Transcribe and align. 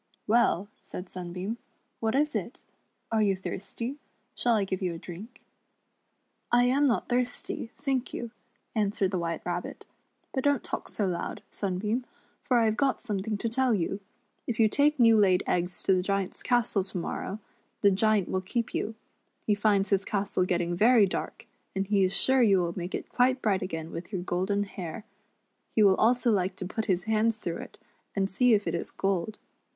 "Well," 0.25 0.67
said 0.79 1.09
Sunbeam, 1.11 1.59
"what 1.99 2.15
is 2.15 2.33
it? 2.33 2.63
Are 3.11 3.21
you 3.21 3.35
thirsty. 3.37 3.97
* 4.15 4.33
Shall 4.35 4.55
I 4.55 4.63
give 4.65 4.81
you 4.81 4.95
a 4.95 4.97
drink. 4.97 5.41
*"" 5.71 6.17
I 6.51 6.63
am 6.63 6.87
not 6.87 7.07
thirsty, 7.07 7.69
thank 7.77 8.11
you," 8.11 8.31
answered 8.73 9.11
the 9.11 9.19
WMiite 9.19 9.45
Rabbit; 9.45 9.85
"but 10.33 10.43
don't 10.43 10.63
talk 10.63 10.89
so 10.89 11.05
loud, 11.05 11.43
Sunbeam, 11.51 12.03
for 12.43 12.57
I 12.57 12.65
have 12.65 12.77
got 12.77 13.03
something 13.03 13.37
to 13.37 13.47
tell 13.47 13.75
you. 13.75 13.99
If 14.47 14.59
you 14.59 14.67
take 14.67 14.99
new 14.99 15.19
laid 15.19 15.43
eggs 15.45 15.83
to 15.83 15.93
the 15.93 16.01
Giant's 16.01 16.41
castle 16.41 16.81
to 16.81 16.97
morrow, 16.97 17.37
the 17.81 17.91
Giant 17.91 18.27
will 18.27 18.41
keep 18.41 18.73
you. 18.73 18.95
He 19.45 19.53
finds 19.53 19.91
his 19.91 20.03
castle 20.03 20.45
getting 20.45 20.75
very 20.75 21.05
dark, 21.05 21.45
and 21.75 21.85
he 21.85 22.03
is 22.03 22.11
sure 22.17 22.41
you 22.41 22.57
will 22.57 22.73
make 22.75 22.95
it 22.95 23.07
quite 23.07 23.39
bright 23.39 23.61
again 23.61 23.91
with 23.91 24.11
your 24.11 24.23
golden 24.23 24.63
hair. 24.63 25.05
He 25.75 25.83
will 25.83 25.93
also 25.97 26.31
like 26.31 26.55
to 26.55 26.65
put 26.65 26.85
his 26.85 27.03
hands 27.03 27.37
through 27.37 27.57
it, 27.57 27.77
and 28.15 28.27
see 28.31 28.55
if 28.55 28.65
it 28.65 28.73
is 28.73 28.89
gold. 28.89 29.37